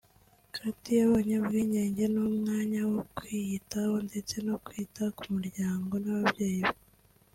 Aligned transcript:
Katie 0.53 0.95
yabonye 0.99 1.33
ubwigenge 1.37 2.03
n’umwanya 2.13 2.81
wo 2.91 3.01
kwiyitaho 3.15 3.95
ndetse 4.07 4.35
no 4.47 4.55
kwita 4.65 5.03
ku 5.17 5.23
muryango 5.35 5.93
n’ababyeyi 6.03 6.61
be 6.67 6.79